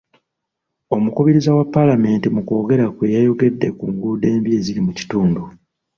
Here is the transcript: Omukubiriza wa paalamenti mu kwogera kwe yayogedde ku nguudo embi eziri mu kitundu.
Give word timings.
Omukubiriza 0.95 1.49
wa 1.57 1.65
paalamenti 1.73 2.27
mu 2.35 2.41
kwogera 2.47 2.85
kwe 2.95 3.05
yayogedde 3.15 3.67
ku 3.77 3.85
nguudo 3.93 4.25
embi 4.35 4.49
eziri 4.57 4.81
mu 4.87 4.91
kitundu. 4.99 5.41